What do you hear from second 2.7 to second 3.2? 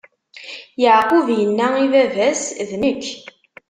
nekk!